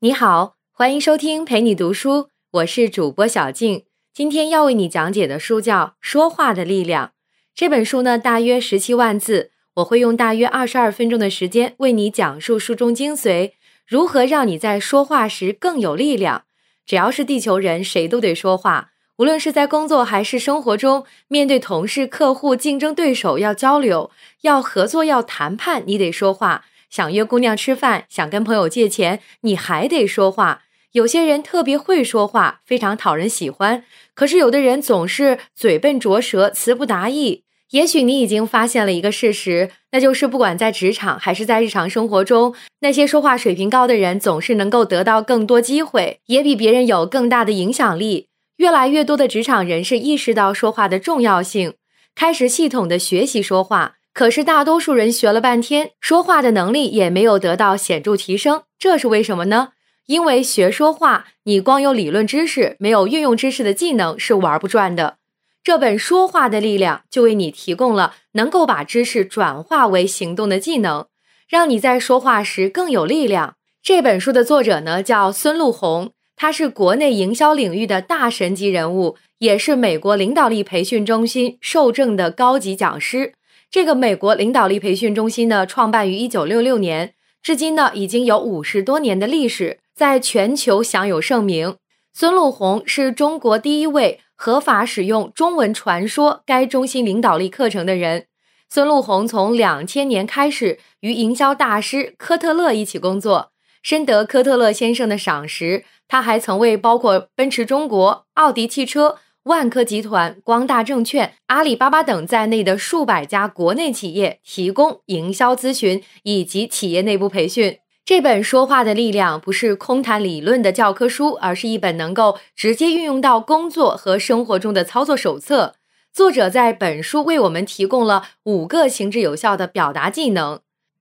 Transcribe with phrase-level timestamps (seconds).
[0.00, 3.86] 你好，欢迎收听陪你读书，我是主播小静。
[4.12, 7.06] 今天要为你讲解的书叫《说话的力量》。
[7.54, 13.52] 这本书呢，大约十七万字，我会用大约二十二分钟的时间为你讲述书中精髓，
[13.86, 16.44] 如何让你在说话时更有力量。
[16.84, 18.90] 只要是地球人，谁都得说话。
[19.16, 24.10] 无论是在工作还是生活中，面对同事、客户、竞争对手，要交流、
[24.42, 26.66] 要合作、要谈判，你得说话。
[26.96, 30.62] 想约姑娘吃饭，想跟朋友借钱，你还得说话。
[30.92, 33.84] 有些人特别会说话，非常讨人喜欢。
[34.14, 37.44] 可是有的人总是嘴笨拙舌，词不达意。
[37.72, 48.28] 也许你已经发现了一个事实，那就是不管在职场还是在日常生活中，那些说话水平高的人总是能够得到更多机会，也比别人有更大的影响力。
[48.56, 51.74] 越来越多的职场人士意识到说话的重要性，
[52.14, 53.95] 开始系统的学习说话。
[54.16, 58.62] 可是大多数人学了半天，说话的能力也没有得到显著提升。
[58.78, 59.72] 这是为什么呢？
[60.06, 65.18] 因为学说话，你光有理论知识，没有运用知识的技能是玩不转的。
[65.62, 71.04] 这本《说话的力量》就为你提供了能够把知识转化为行动的技能，
[71.46, 73.56] 让你在说话时更有力量。
[73.82, 76.12] 这本书的作者呢叫孙路红。
[76.34, 83.34] 他是国内营销领域的大神级人物，也是美国领导力培训中心受证的高级讲师。
[83.70, 91.76] 这个美国领导力培训中心呢，创办于一九六六年，至今呢已经有五十多年的历史，在全球享有盛名。
[92.12, 98.26] 孙路红是中国第一位合法使用中文传说该中心领导力课程的人。
[98.70, 103.52] 孙路红从两千年开始与营销大师科特勒一起工作。
[103.82, 117.78] 深得科特勒先生的赏识，他还曾为包括奔驰中国、奥迪汽车、万科集团、光大证券、阿里巴巴等在内的数百家国内企业提供营销咨询以及企业内部培训。
[118.04, 125.76] 这本《说话的力量》不是空谈理论的教科书，而是一本能够直接运用到工作和生活中的操作手册。
[126.12, 130.58] 作者在本书为我们提供了五个行之有效的表达技能，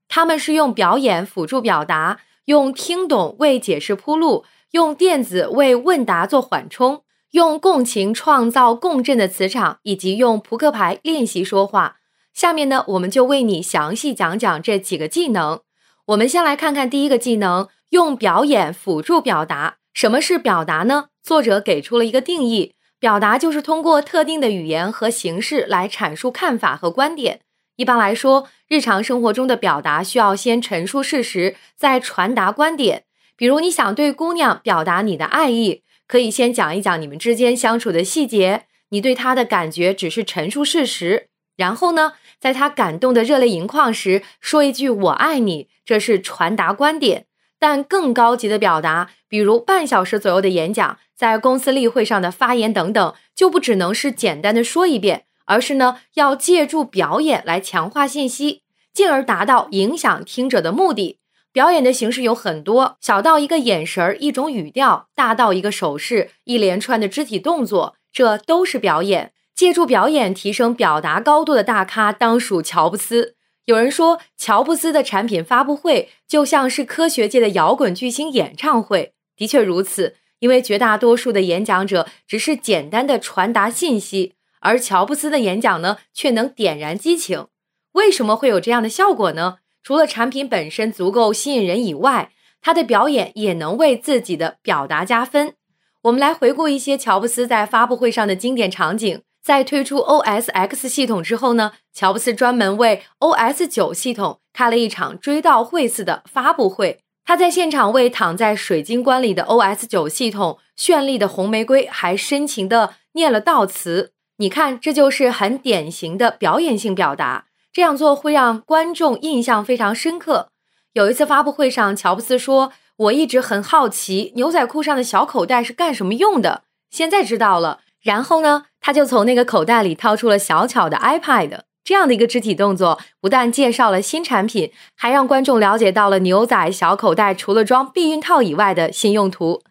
[0.07, 2.19] 他们是用表演辅助表达。
[2.45, 7.01] 用听懂为解释铺路，用电子为问答做缓冲，
[7.35, 11.97] 用共情创造共振的磁场，以及用扑克牌练习说话。
[12.34, 15.59] 下面呢，我们就为你详细讲讲这几个技能。
[16.06, 19.75] 我们先来看看第一个技能：用表演辅助表达。
[19.94, 21.07] 什么是表达呢？
[21.22, 27.41] 作者给出了一个定义：表达就是通过特定的语言和形式来阐述看法和观点。
[27.75, 33.03] 一般来说，日常生活中的表达需要先陈述事实，再传达观点。
[33.35, 41.27] 比如，你想对姑娘表达你的爱意，可以先讲一讲你们之间相处的细节，你对他的感觉只是陈述事实。
[41.57, 47.25] 然后呢，在他感动的热泪盈眶时，说一句“我爱你”，这是传达观点。
[47.57, 55.25] 但更高级的表达，比如半小时左右的演讲，在公司例会上的发言等等，就不只能是简单的说一遍。
[55.47, 61.19] 而是呢，要借助表演来强化信息，进而达到影响听者的目的。
[61.55, 69.31] 表演的形式有很多，小到一个眼神儿、一种语调，大到一个手势、一连串的肢体动作，这都是表演。
[69.55, 73.35] 借助表演提升表达高度的大咖，当属乔布斯。
[73.63, 79.13] 有人说，乔布斯的产品发布会就像是科学界的摇滚巨星演唱会。
[79.38, 84.33] 的确如此，因为绝大多数的演讲者只是简单的传达信息。
[84.59, 87.47] 而乔布斯的演讲呢，却能点燃激情。
[87.94, 89.59] 为什么会有这样的效果呢？
[89.85, 95.53] 除了产品本身足够吸引人以外，他的表演也能为自己的表达加分。
[96.01, 99.22] 我们来回顾一些乔布斯在发布会上的经典场景。
[99.44, 107.01] 在推出 OS X 系统之后呢，乔布斯专门为 OS 九系统开了一场追悼会似的发布会。
[107.24, 114.13] 他在现场为躺在水晶棺里的 OS 九系统绚丽的红玫瑰，还深情地念了悼词。
[114.38, 117.45] 你看，这就是很典型的表演性表达。
[117.75, 120.48] 这样做会让观众印象非常深刻。
[120.94, 131.60] 有一次发布会上，乔布斯说：“我一直很好奇牛仔裤上的小口袋是干什么用的，现在知道了。”然后呢，他就从那个口袋里掏出了小巧的 iPad。
[131.83, 139.62] 这样的一个肢体动作，不但介绍了新产品，还让观众了解到了牛仔小口袋除了装避孕套以外的新用途。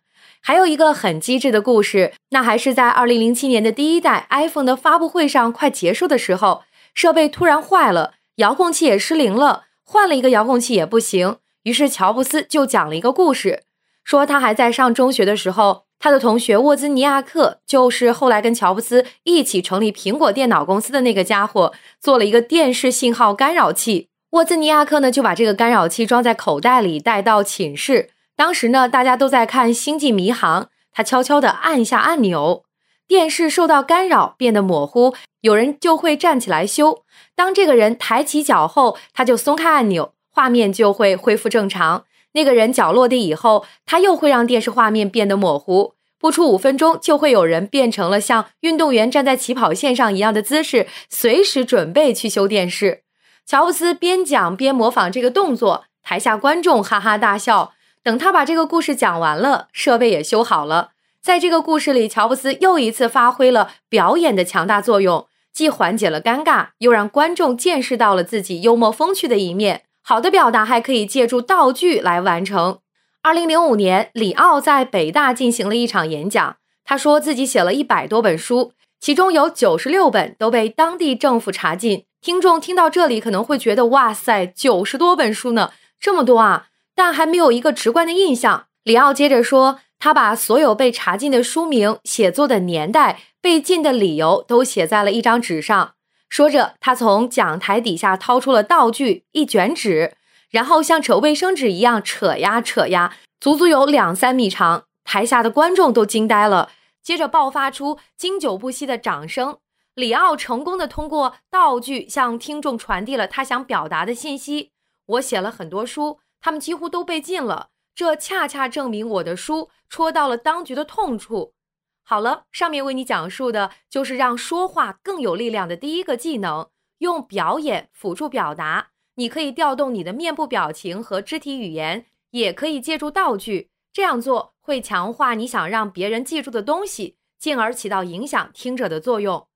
[0.43, 11.37] 还有一个很机智的故事，那还是在二零零七年的第一代 iPhone 的发布会上快结束的时候，设备突然坏了，遥控器也失灵了，换了一个遥控器也不行。
[11.65, 13.65] 于是乔布斯就讲了一个故事，
[14.05, 24.09] 说他还在上中学的时候，他的同学沃兹尼亚克，就是后来跟乔布斯一起成立苹果电脑公司的那个家伙，做了一个电视信号干扰器。
[24.31, 28.11] 沃兹尼亚克呢就把这个干扰器装在口袋里带到寝室。
[28.37, 32.65] 当时呢，大家都在看《星际迷航》，他悄悄地按下按钮，
[33.07, 35.15] 电视受到干扰，变得模糊，
[35.45, 37.03] 有人就会站起来修。
[37.35, 42.07] 当这个人抬起脚后，他就松开按钮，画面就会恢复正常。
[42.33, 45.93] 那个人脚落地以后，他又会让电视画面变得模糊。
[46.19, 53.03] 不出五分钟，就会有人变成了像运动员站在起跑线上一样的姿势，随时准备去修电视。
[53.45, 57.75] 乔布斯边讲边模仿这个动作，台下观众哈哈大笑。
[58.03, 60.93] 等他把这个故事讲完了，设备也修好了。
[61.21, 69.85] 在这个故事里，乔布斯又一次发挥了表演的强大作用，既缓解了尴尬，又让观众见识到了自己幽默风趣的一面。
[70.03, 72.81] 好的表达还可以借助道具来完成。
[73.23, 76.57] 二零零五年，里奥在北大进行了一场演讲。
[76.85, 82.05] 他说自己写了一百多本书，其中有九十六本都被当地政府查禁。
[82.21, 86.67] 听众听到这里可能会觉得，哇塞，九十多本书呢，这么多啊！
[86.95, 88.67] 但还没有一个直观的印象。
[88.83, 95.95] 里奥接着说，他把所有被查禁的书名、写作的年代、被禁的理由都写在了一张纸上。
[96.29, 100.13] 说着，他从讲台底下掏出了道具——一卷纸，
[100.51, 104.85] 然后像扯卫生纸一样扯呀扯呀，足足有两三米长。
[105.05, 106.69] 台下的观众都惊呆了，
[107.03, 109.57] 接着爆发出经久不息的掌声。
[109.95, 114.73] 里奥成功的通过道具向听众传递了他想表达的信息：
[115.07, 121.55] 我写了很多书，他们几乎都被禁了，这恰恰证明我的书戳到了当局的痛处。
[122.03, 126.69] 好了，上面为你讲述的就是让说话更有力量的第一个技能——
[126.99, 128.89] 用表演辅助表达。
[129.15, 133.71] 你可以调动你的面部表情和肢体语言，也可以借助道具。
[133.93, 139.47] 这样做会强化你想让别人记住的东西，进而起到影响听者的作用。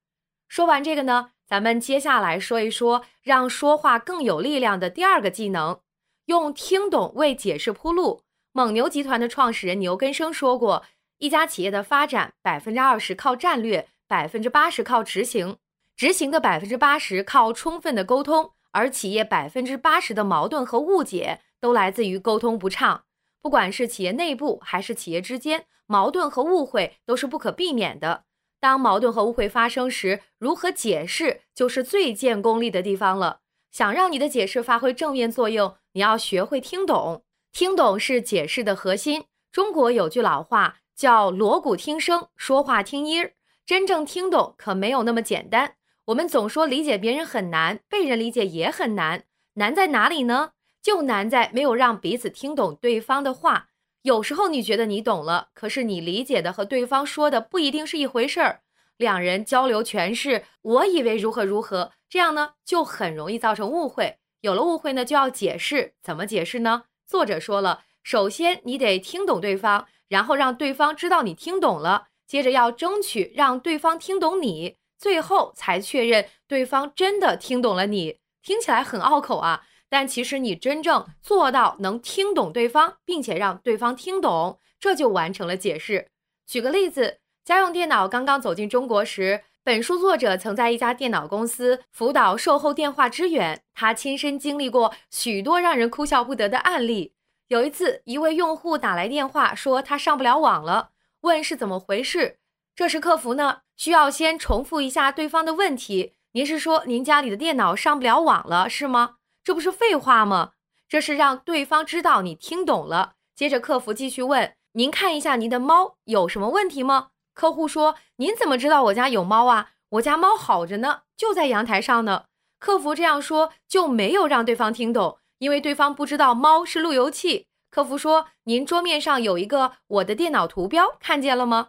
[0.47, 5.81] 说完这个呢，咱们接下来说一说让说话更有力量的第二个技能：
[6.27, 8.23] 用听懂为解释铺路。
[8.59, 10.83] 蒙牛集团的创始人牛根生说过。
[11.19, 15.59] 一家企业的发展，百分之二十靠战略，百分之八十靠执行。
[15.95, 23.05] 执行的百分之八十靠充分的沟通，而企业百分之八十的矛盾和误解都来自于沟通不畅。
[23.41, 28.25] 不管是企业内部还是企业之间，矛盾和误会都是不可避免的。
[28.59, 33.39] 当矛盾和误会发生时，如何解释就是最见功力的地方了。
[33.71, 37.23] 想让你的解释发挥正面作用，你要学会听懂。
[37.53, 39.25] 听懂是解释的核心。
[39.51, 40.77] 中国有句老话。
[40.99, 43.35] 叫锣鼓听声，说话听音儿。
[43.65, 45.77] 真正听懂可没有那么简单。
[46.07, 49.23] 我们总说理解别人很难，被人理解也很难。
[49.55, 50.55] 难在哪里呢？
[50.83, 53.69] 就难在没有让彼此听懂对方的话。
[54.03, 58.63] 有时候你觉得你懂了，可是你理解的和对方说的不一定是一回事儿。
[58.97, 64.19] 两人交流全是我以为如何如何，这样呢就很容易造成误会。
[64.41, 65.95] 有了误会呢，就要解释。
[66.03, 66.87] 怎么解释呢？
[67.09, 69.89] 作者说了，首先你得听懂对方。
[70.09, 78.19] 然后让对方知道你听懂了，接着要争取让对方听懂你，最后才确认对方真的听懂了你。
[78.43, 86.09] 听起来很拗口啊，但其实你真正做到能听懂对方，并且让对方听懂，这就完成了解释。
[86.47, 97.13] 举个例子，家用电脑刚刚走进中国时，本书作者曾在一家电脑公司辅导售后电话支援，他亲身经历过许多让人哭笑不得的案例。
[97.49, 102.39] 有一次，一位用户打来电话说他上不了网了，问是怎么回事。
[102.75, 110.53] 这时客服呢需要先重复一下对方的问题：“您是说您家里的电脑上不了网了是吗？”这不是废话吗？
[110.89, 113.17] 这是让对方知道你听懂了。
[113.35, 117.09] 接着客服继续问：“您看一下您的猫有什么问题吗？”
[117.39, 119.71] 客户说：“您怎么知道我家有猫啊？
[119.91, 122.25] 我家猫好着呢，就在阳台上呢。”
[122.59, 125.19] 客服这样说就没有让对方听懂。
[125.39, 131.69] 因为对方不知道猫是路由器，客服说：“您桌面上有一个我的电脑图标，看见了吗？”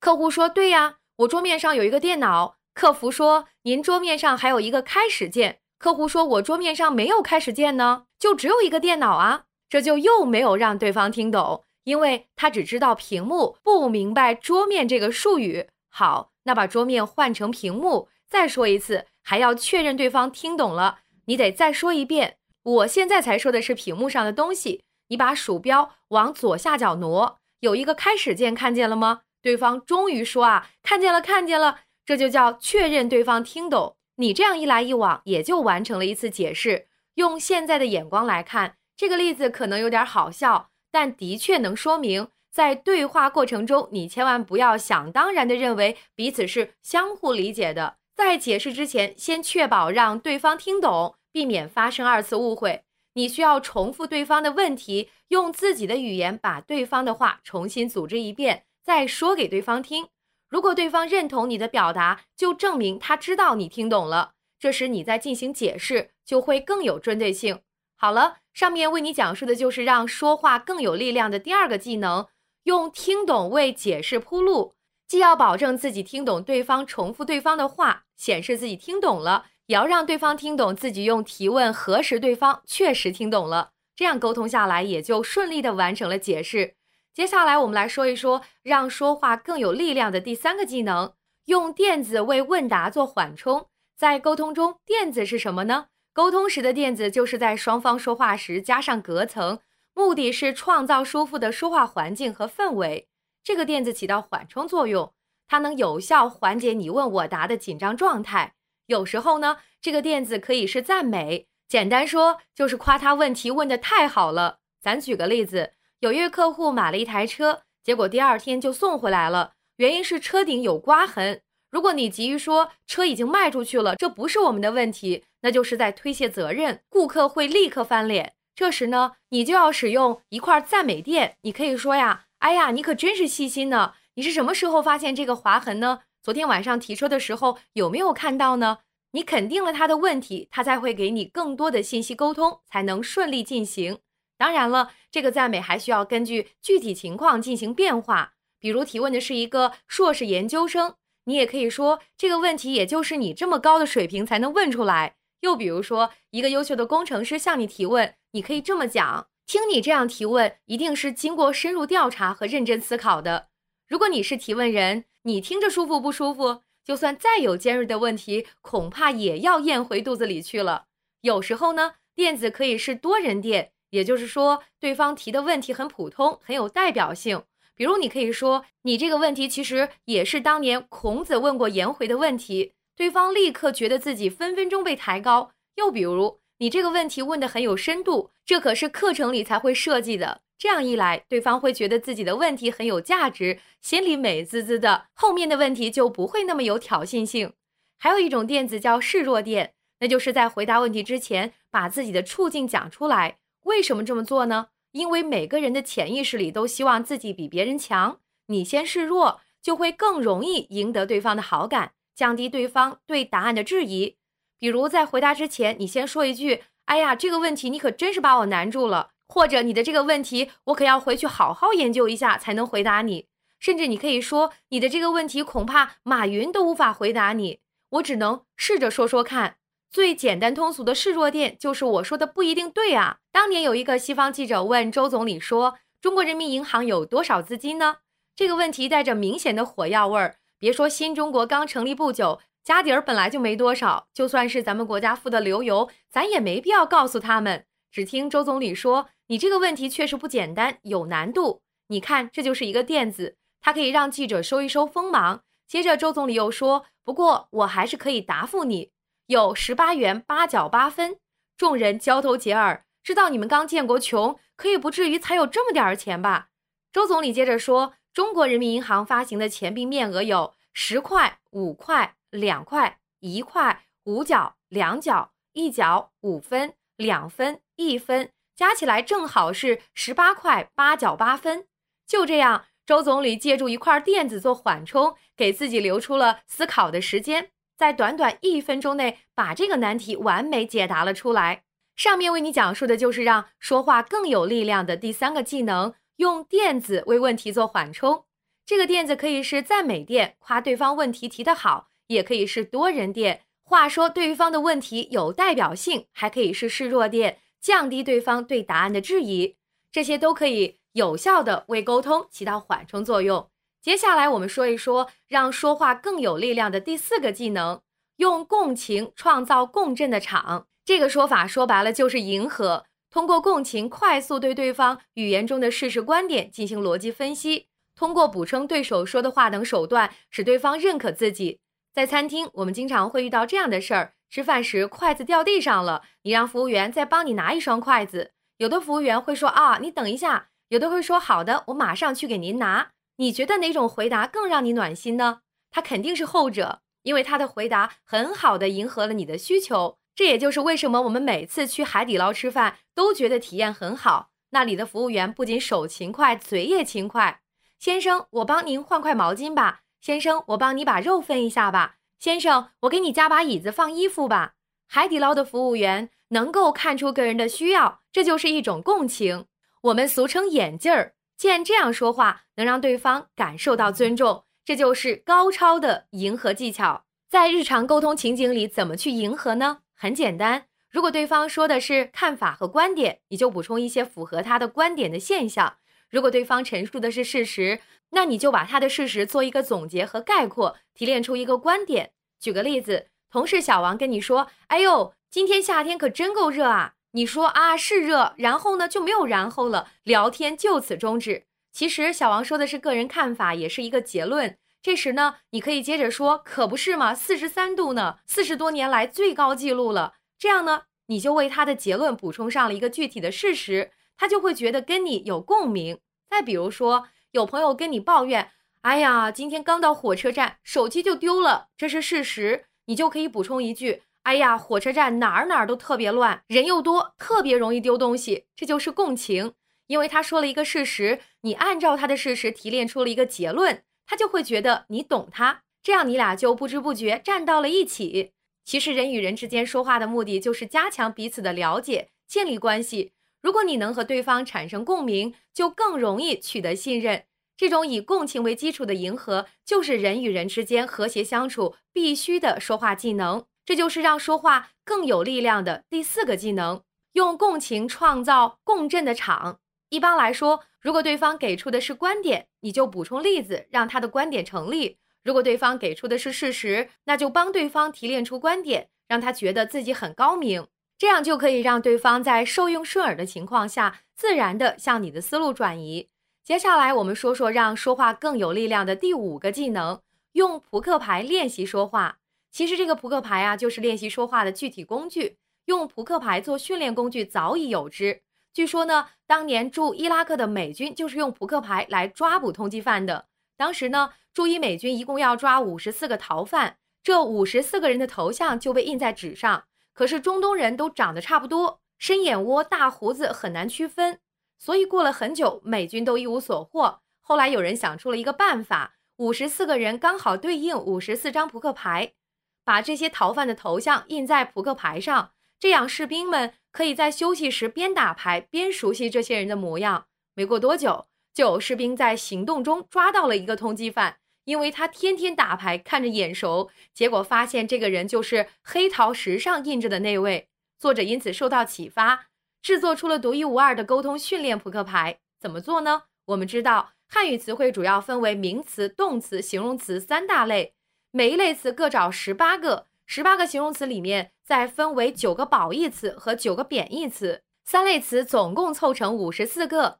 [0.00, 15.68] 客户说：“对呀，我桌面上有一个电脑。”客服说：“您桌面上还有一个开始键。”客户说：“我桌面上没有开始键呢，就只有一个电脑啊。”这就又没有让对方听懂，因为他只知道屏幕，不明白桌面这个术语。
[15.88, 22.38] 好，那把桌面换成屏幕，再说一次，还要确认对方听懂了，你得再说一遍。
[22.62, 29.22] 我现在才说的是屏幕上的东西，你把鼠标往左下角挪，有一个开始键，看见了吗？
[29.42, 33.96] 对方终于说啊，看见了，看见了，这就叫确认对方听懂。
[34.16, 36.88] 你这样一来一往，也就完成了一次解释。
[37.14, 51.14] 用现在的眼光来看，这个例子可能有点好笑，但的确能说明，在对话过程中，你千万不要想当然的认为彼此是相互理解的，在解释之前，先确保让对方听懂。
[51.32, 52.82] 避免发生二次误会。
[53.12, 60.08] 你需要重复对方的问题，用自己的语言把对方的话重新组织一遍，再说给对方听。
[60.48, 64.32] 如果对方认同你的表达，就证明他知道你听懂了。
[64.58, 67.60] 这时你再进行解释，就会更有针对性。
[67.94, 72.26] 好了，上面为你讲述的就是让说话更有力量的第二个技能，
[72.64, 74.74] 用听懂为解释铺路。
[75.06, 79.46] 既要保证自己听懂对方重复对方的话，显示自己听懂了。
[79.66, 86.74] 也要让对方听懂自己用提问核实对方确实听懂了，这样沟通下来也就顺利的完成了解释。
[87.14, 91.12] 接下来我们来说一说让说话更有力量的第三个技能，
[91.44, 93.68] 用垫子为问答做缓冲。
[93.96, 95.86] 在沟通中，垫子是什么呢？
[96.12, 99.60] 沟通时的垫子就是在双方说话时加上隔层，
[99.94, 103.08] 目的是创造舒服的说话环境和氛围。
[103.44, 105.12] 这个垫子起到缓冲作用，
[105.46, 108.54] 它能有效缓解你问我答的紧张状态。
[108.86, 114.58] 有时候呢，这个垫子可以是赞美，简单说就是夸他问题问的太好了。
[114.80, 121.42] 咱举个例子，有一位客户买了一台车，结果第二天就送回来了，原因是车顶有刮痕。
[121.70, 128.34] 如果你急于说车已经卖出去了，这不是我们的问题，那就是在推卸责任，顾客会立刻翻脸。
[128.54, 138.78] 这时呢，你就要使用一块赞美垫，你可以说呀：“哎呀，你可真是细心呢，你是什么时候发现这个划痕呢？”昨天晚上提车的时候有没有看到呢？
[139.12, 143.98] 你肯定了他的问题，他才会给你更多的信息沟通，才能顺利进行。
[144.36, 148.34] 当然了，这个赞美还需要根据具体情况进行变化。
[148.58, 155.16] 比如提问的是一个硕士研究生，你也可以说这个问题也就是你这么高的水平才能问出来。
[155.40, 163.48] 又比如说一个优秀的工程师向你提问，你可以这么讲：听你这样提问，一定是经过深入调查和认真思考的。
[163.88, 165.04] 如果你是提问人。
[165.24, 166.62] 你听着舒服不舒服？
[166.82, 170.86] 就算再有尖锐的问题，恐怕也要咽回肚子里去了。
[171.20, 177.42] 有时候呢，垫子可以是多人垫，也就是说，对方提的问题很普通，很有代表性。
[177.80, 185.52] 比如，你可以说：“你这个问题其实也是当年孔子问过颜回的问题。”对方立刻觉得自己分分钟被抬高。
[185.76, 190.42] 又比如，你这个问题问的很有深度，这可是课程里才会设计的。
[190.58, 197.54] 这样一来，对方会觉得自己的问题很有价值，心里美滋滋的，后面的问题就不会那么有挑衅性。
[197.96, 203.38] 还有一种垫子叫示弱垫，那就是在回答问题之前，把自己的处境讲出来。
[203.62, 204.66] 为什么这么做呢？
[204.92, 214.16] 因为每个人的潜意识里都希望自己比别人强，你先示弱，就会更容易赢得对方的好感，降低对方对答案的质疑。
[214.58, 223.28] 比如在回答之前，你先说一句：“哎呀，这个问题你可真是把我难住了。”或者你的这个问题，我可要回去好好研究一下才能回答你。
[223.60, 229.58] 甚至你可以说，你的这个问题恐怕马云都无法回答你，我只能试着说说看。
[229.90, 233.18] 最简单通俗的示弱垫就是我说的不一定对啊。
[233.32, 237.96] 当年有一个西方记者问周总理说：“中国人民银行有多少资金呢？”
[238.36, 240.36] 这个问题带着明显的火药味儿。
[240.58, 247.64] 别说新中国刚成立不久，家底儿本来就没多少，就算是咱们国家富得流油，咱也没必要告诉他们。
[247.90, 251.62] 只听周总理说：“你这个问题确实不简单，有难度。
[251.88, 258.90] 你看，这就是一个垫子，它可以让记者收一收锋芒。”接着，周总理又说：“不过，我还是可以答复你，
[259.30, 261.18] 有十八元八角八分。”
[261.56, 266.48] 众人交头接耳，知道你们刚建国穷，可以不至于才有这么点儿钱吧？
[266.92, 281.66] 周总理接着说：“中国人民银行发行的钱币面额有十块、五块、两块、一块、五角、两角、一角、五分、两分。”一分加起来正好是十八块八角八分。
[282.06, 291.62] 就这样，周总理借助一块垫子做缓冲，给自己留出了思考的时间，在短短一分钟内把这个难题完美解答了出来。
[291.96, 298.26] 上面为你讲述的就是让说话更有力量的第三个技能——用垫子为问题做缓冲。
[298.66, 307.38] 这个垫子可以是赞美垫，夸对方问题提得好；也可以是多人垫，话说对方的问题有代表性；还可以是示弱垫。
[307.62, 309.56] 降低对方对答案的质疑，
[309.90, 313.49] 这些都可以有效的为沟通起到缓冲作用。
[313.82, 317.80] 接下来我们说一说让说话更有力量的第四个技能：
[318.16, 320.66] 用共情创造共振的场。
[320.84, 331.60] 这个说法说白了就是迎合，通过共情快速对对方语言中的事实观点进行逻辑分析，通过补充对手说的话等手段，使对方认可自己。
[331.94, 334.12] 在餐厅，我们经常会遇到这样的事儿。
[334.28, 338.32] 吃饭时筷子掉地上了，你让服务员再帮你拿一双筷子。
[338.58, 342.90] 有的服务员会说啊，你等一下；有的会说好的，我马上去给您拿。
[343.20, 345.40] 你觉得哪种回答更让你暖心呢？
[345.70, 349.98] 他肯定是后者，因为他的回答很好的迎合了你的需求。
[350.14, 354.30] 这也就是为什么我们每次去海底捞吃饭都觉得体验很好。
[354.52, 357.42] 那里的服务员不仅手勤快，嘴也勤快。
[357.78, 359.82] 先生，我帮您换块毛巾吧。
[360.00, 361.96] 先生，我帮你把肉分一下吧。
[362.18, 364.54] 先生，我给你加把椅子放衣服吧。
[364.88, 369.44] 海底捞的服务员能够看出个人的需要，这就是一种共情。
[369.82, 377.06] 我们俗称眼镜儿，既然这样说话能让对方感受到尊重，这就是高超的迎合技巧。
[377.30, 379.78] 在日常沟通情景里，怎么去迎合呢？
[379.94, 385.78] 很简单，如果对方说的是看法和观点，你就补充一些符合他的观点的现象；
[386.10, 387.80] 如果对方陈述的是事实，
[388.10, 392.10] 那你就把他的事实做一个总结和概括，提炼出一个观点。
[392.38, 401.44] 举个例子，同事小王跟你说：“哎呦，今天夏天可真够热啊！”你说：“啊，是热。”然后呢，就没有然后了，聊天就此终止。
[401.72, 404.58] 其实小王说的是个人看法，也是一个结论。
[404.82, 410.14] 这时呢，你可以接着说，可不是嘛，四十三度呢，四十多年来最高纪录了。
[410.38, 415.98] 这样呢，你就为他的结论补充上了一个具体的事实，他就会觉得跟你有共鸣。
[416.28, 418.50] 再比如说，有朋友跟你抱怨，
[418.82, 429.54] 哎呀，今天刚到火车站，手机就丢了，这是事实，你就可以补充一句，哎呀，火车站哪儿哪儿都特别乱，人又多，特别容易丢东西，这就是共情，
[429.86, 433.82] 因为他说了一个事实，你按照他的事实提炼出了一个结论。
[434.06, 438.32] 他就会觉得你懂他，这样你俩就不知不觉站到了一起。
[438.64, 443.12] 其实人与人之间说话的目的就是加强彼此的了解，建立关系。
[443.40, 447.24] 如果你能和对方产生共鸣，就更容易取得信任。
[447.56, 453.44] 这种以共情为基础的迎合，就是人与人之间和谐相处必须的说话技能。
[453.70, 459.60] 这就是让说话更有力量的第四个技能：用共情创造共振的场。
[459.90, 460.64] 一般来说。
[460.80, 470.66] 如果对方给出的是观点，你就补充例子，让他的观点成立；如果对方给出的是事实，那就帮对方提炼出观点，让他觉得自己很高明。
[470.98, 476.08] 这样就可以让对方在受用顺耳的情况下，自然的向你的思路转移。
[476.42, 480.00] 接下来我们说说让说话更有力量的第五个技能：
[480.32, 482.16] 用扑克牌练习说话。
[482.50, 485.38] 其实这个扑克牌啊，就是练习说话的具体工具。
[485.66, 488.22] 用扑克牌做训练工具早已有之。
[488.52, 493.26] 据说呢，当年驻伊拉克的美军就是用扑克牌来抓捕通缉犯的。
[493.56, 499.64] 当时呢，驻伊美军一共要抓五十四个逃犯，这五十四个人的头像就被印在纸上。
[499.92, 504.18] 可是中东人都长得差不多，深眼窝、大胡子很难区分，
[504.58, 507.00] 所以过了很久，美军都一无所获。
[507.20, 512.14] 后来有人想出了一个办法，五十四个人刚好对应五十四张扑克牌，
[512.64, 516.54] 把这些逃犯的头像印在扑克牌上，这样士兵们。
[516.72, 520.06] 可以在休息时边打牌边熟悉这些人的模样。
[520.34, 526.70] 没过多久，就有士兵在行动中抓到了一个通缉犯，因为他天天打牌，看着眼熟。
[526.94, 530.48] 结果发现这个人就是黑桃石上印着的那位。
[530.78, 532.28] 作者因此受到启发，
[532.62, 535.18] 制作出了独一无二的沟通训练扑克牌。
[535.40, 536.04] 怎么做呢？
[536.26, 540.74] 我们知道，汉语词汇主要分为名词、动词、形容词三大类，
[541.12, 542.86] 每一类词各找十八个。
[543.04, 549.98] 十八个形容词里面，再分为九个褒义词和九个贬义词，三类词总共凑成五十四个。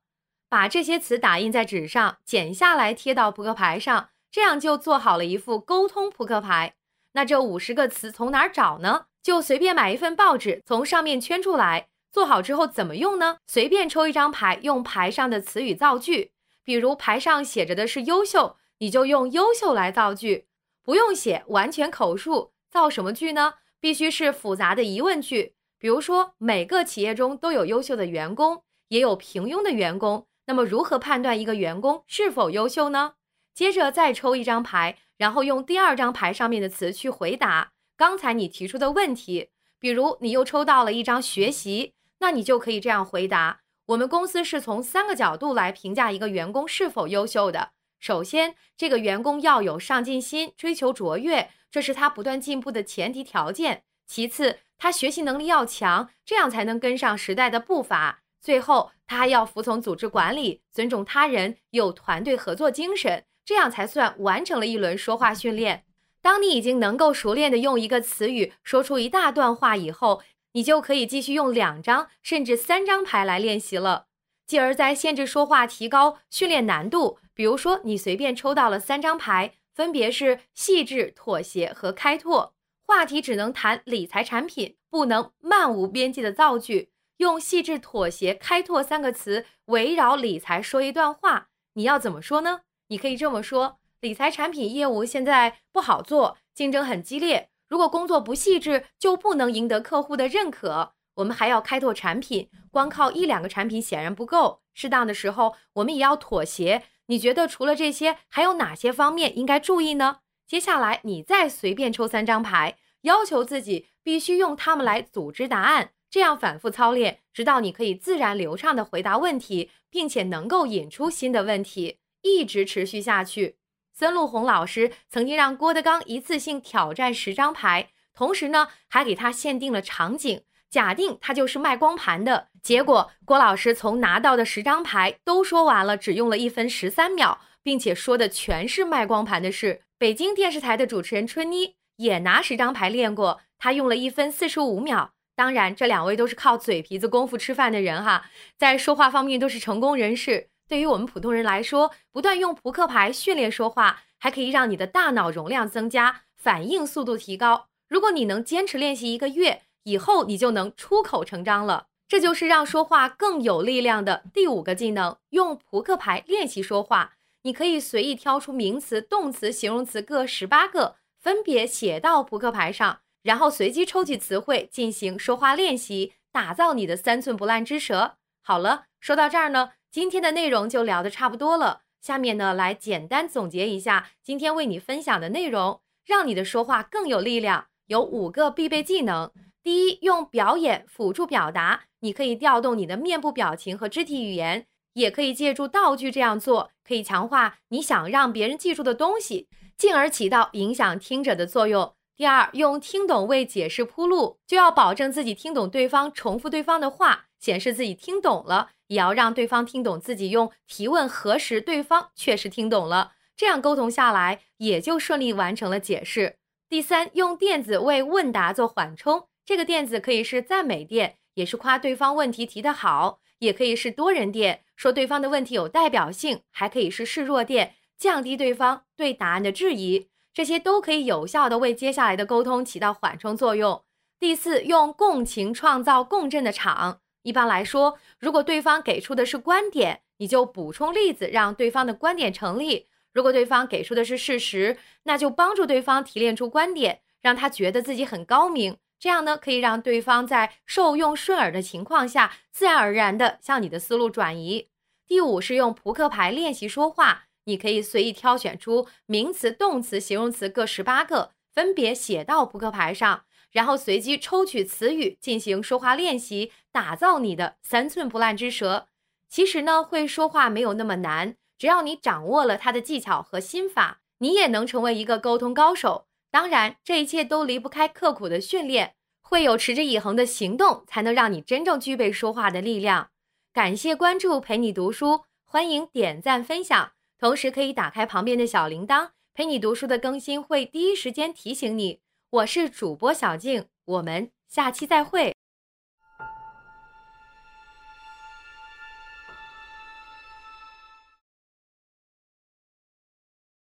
[0.48, 6.74] 把这些词打印在纸上，剪下来贴到扑克牌上，这样就做好了一副沟通扑克牌。
[7.14, 9.06] 那这五十个词从哪儿找呢？
[9.20, 11.88] 就随便买一份报纸，从上面圈出来。
[12.12, 13.38] 做好之后怎么用呢？
[13.48, 16.30] 随便抽一张牌，用牌上的词语造句。
[16.62, 20.46] 比如牌上写着的是优秀，你就用优秀来造句，
[20.82, 22.52] 不用写，完全口述。
[22.70, 23.54] 造什么句呢？
[23.80, 25.54] 必须是复杂的疑问句。
[25.78, 30.26] 比如说，每个企业中都有优秀的员工，也有平庸的员工。
[30.46, 33.14] 那么，如何判断一个员工是否优秀呢？
[33.54, 39.50] 接着再抽一张牌，然后用第二张牌上面的词去回答刚才你提出的问题。
[39.78, 47.70] 比如，你又抽到了一张学习，那你就可以这样回答：我们公司是从三个角度来评价一个员工是否优秀的。
[48.00, 51.50] 首先，这个员工要有上进心，追求卓越。
[51.70, 53.84] 这是他不断进步的前提条件。
[54.06, 58.22] 其次，他学习能力要强，这样才能跟上时代的步伐。
[58.40, 65.84] 最后，他还要服从组织管理，尊重他人，有团队合作精神，这样才算完成了一轮说话训练。
[66.22, 74.06] 当你已经能够熟练的用一个词语说出一大段话以后，你就可以继续用两张甚至三张牌来练习了，
[74.46, 77.18] 继而再限制说话，提高训练难度。
[77.40, 79.54] 比如说，你随便抽到了三张牌。
[79.72, 82.54] 分别是细致、妥协和开拓。
[82.82, 86.90] 话题只能谈理财产品，不能漫无边际的造句。
[87.16, 91.48] 用细致、妥协、开拓三个词围绕理财说一段话。
[91.72, 92.60] 你要怎么说呢？
[92.88, 97.48] 你可以这么说：理财产品业务现在不好做，竞争很激烈。
[97.70, 100.92] 如果工作不细致，就不能赢得客户的认可。
[101.14, 104.60] 我们还要开拓产品，光靠一两个产品显然不够。
[104.80, 106.84] 适当的时候，我们也要妥协。
[107.08, 110.20] 你觉得除了这些，还有哪些方面应该注意呢？
[110.46, 115.90] 接下来，你再随便抽三张牌，要求自己必须用它们来组织答案。
[116.08, 123.58] 这样反复操练，直到你可以自然流畅地回答问题，并且能够引出新的问题，一直持续下去。
[123.92, 132.48] 孙路红老师曾经让郭德纲一次性挑战十张牌，同时呢，还给他限定了场景，假定他就是卖光盘的。
[132.62, 139.82] 结果，郭老师从拿到的十张牌都说完了，只用了一分十三秒，并且说的全是卖光盘的事。
[139.98, 145.12] 北京电视台的主持人春妮也拿十张牌练过，她用了一分四十五秒。
[145.34, 148.26] 当然，这两位都是靠嘴皮子功夫吃饭的人哈，
[148.58, 150.48] 在说话方面都是成功人士。
[150.68, 157.68] 对于我们普通人来说，不断用扑克牌训练说话，还可以让你的大脑容量增加，反应速度提高。
[157.88, 161.88] 如果你能坚持练习一个月，以后你就能出口成章了。
[162.08, 167.14] 这就是让说话更有力量的第五个技能：用扑克牌练习说话。
[167.42, 178.16] 你可以随意挑出名词、动词、形容词各十八个，分别写到扑克牌上，然后随机抽取词汇进行说话练习，打造你的三寸不烂之舌。
[178.42, 179.72] 好了，说到这儿呢。
[179.90, 187.66] 今天的内容就聊得差不多了，下面呢来简单总结一下今天为你分享的内容，让你的说话更有力量。
[187.86, 189.32] 有五个必备技能：
[189.70, 199.46] 第一，用表演辅助表达，你可以调动你的面部表情和肢体语言，也可以借助道具这样做，可以强化你想让别人记住的东西，
[199.78, 201.94] 进而起到影响听者的作用。
[202.16, 208.70] 第二，用听懂为解释铺路，就要保证自己听懂对方，重复对方的话，显示自己听懂了。
[208.88, 216.38] 也要让对方听懂自己用提问核实对方确实听懂了，这样沟通下来也就顺利完成了解释。
[216.68, 230.06] 第三，用电子为问答做缓冲，这个垫子可以是赞美垫，也是夸对方问题提得好；也可以是多人垫，说对方的问题有代表性；还可以是示弱垫，降低对方对答案的质疑。
[230.32, 233.82] 这些都可以有效的为接下来的沟通起到缓冲作用。
[234.20, 237.00] 第四，用共情创造共振的场。
[237.24, 248.76] 一般来说，如果对方给出的是观点，你就补充例子，让对方的观点成立；如果对方给出的是事实，那就帮助对方提炼出观点，让他觉得自己很高明。
[249.00, 254.68] 这样呢，可以让对方在受用顺耳的情况下，自然而然的向你的思路转移。
[255.06, 263.24] 第五是用扑克牌练习说话，你可以随意挑选出名词、动词、形容词各十八个，分别写到扑克牌上。
[263.50, 268.86] 然后随机抽取词语进行说话练习，打造你的三寸不烂之舌。
[269.28, 276.06] 其实呢，会说话没有那么难，只要你掌握了他的技巧和心法，你也能成为一个沟通高手。
[276.30, 283.10] 当然，这一切都离不开刻苦的训练，会有持之以恒的行动，才能让你真正具备说话的力量。
[283.52, 292.00] 感谢关注，陪你读书，欢迎点赞分享，同时可以打开旁边的小铃铛，陪你读书的更新会第一时间提醒你。
[292.30, 295.34] 我是主播小静，我们下期再会。